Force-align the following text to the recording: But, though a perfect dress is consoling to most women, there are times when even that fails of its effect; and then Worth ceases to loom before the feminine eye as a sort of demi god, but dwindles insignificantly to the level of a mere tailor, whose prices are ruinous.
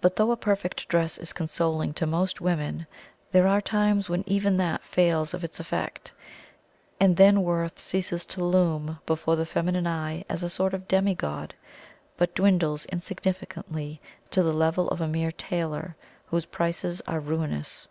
But, 0.00 0.16
though 0.16 0.32
a 0.32 0.36
perfect 0.36 0.88
dress 0.88 1.18
is 1.18 1.32
consoling 1.32 1.94
to 1.94 2.04
most 2.04 2.40
women, 2.40 2.88
there 3.30 3.46
are 3.46 3.60
times 3.60 4.08
when 4.08 4.24
even 4.26 4.56
that 4.56 4.82
fails 4.82 5.34
of 5.34 5.44
its 5.44 5.60
effect; 5.60 6.12
and 6.98 7.16
then 7.16 7.44
Worth 7.44 7.78
ceases 7.78 8.24
to 8.24 8.42
loom 8.42 8.98
before 9.06 9.36
the 9.36 9.46
feminine 9.46 9.86
eye 9.86 10.24
as 10.28 10.42
a 10.42 10.50
sort 10.50 10.74
of 10.74 10.88
demi 10.88 11.14
god, 11.14 11.54
but 12.16 12.34
dwindles 12.34 12.86
insignificantly 12.86 14.00
to 14.32 14.42
the 14.42 14.52
level 14.52 14.88
of 14.88 15.00
a 15.00 15.06
mere 15.06 15.30
tailor, 15.30 15.94
whose 16.26 16.46
prices 16.46 17.00
are 17.02 17.20
ruinous. 17.20 17.86